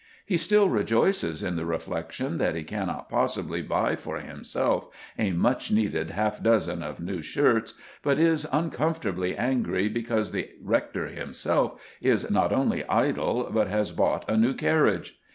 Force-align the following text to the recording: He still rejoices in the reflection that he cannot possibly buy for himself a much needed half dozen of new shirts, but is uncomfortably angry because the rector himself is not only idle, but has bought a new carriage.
He 0.25 0.35
still 0.37 0.67
rejoices 0.67 1.43
in 1.43 1.55
the 1.57 1.63
reflection 1.67 2.39
that 2.39 2.55
he 2.55 2.63
cannot 2.63 3.07
possibly 3.07 3.61
buy 3.61 3.95
for 3.95 4.17
himself 4.19 4.87
a 5.15 5.29
much 5.31 5.69
needed 5.71 6.09
half 6.09 6.41
dozen 6.41 6.81
of 6.81 6.99
new 6.99 7.21
shirts, 7.21 7.75
but 8.01 8.17
is 8.17 8.47
uncomfortably 8.51 9.35
angry 9.35 9.87
because 9.89 10.31
the 10.31 10.49
rector 10.59 11.05
himself 11.09 11.79
is 12.01 12.31
not 12.31 12.51
only 12.51 12.83
idle, 12.89 13.47
but 13.53 13.67
has 13.67 13.91
bought 13.91 14.27
a 14.27 14.35
new 14.37 14.55
carriage. 14.55 15.19